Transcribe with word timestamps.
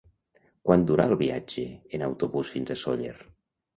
Quant 0.69 0.85
dura 0.91 1.05
el 1.11 1.13
viatge 1.21 1.65
en 1.99 2.07
autobús 2.07 2.55
fins 2.57 2.77
a 2.77 2.83
Sóller? 2.85 3.17